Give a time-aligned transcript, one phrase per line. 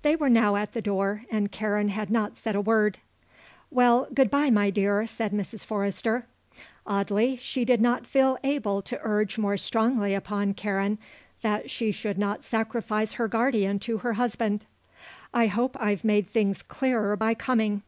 [0.00, 2.96] They were now at the door and Karen had not said a word.
[3.70, 5.62] "Well, good bye, my dear," said Mrs.
[5.62, 6.24] Forrester.
[6.86, 10.96] Oddly she did not feel able to urge more strongly upon Karen
[11.42, 14.64] that she should not sacrifice her guardian to her husband.
[15.34, 17.82] "I hope I've made things clearer by coming.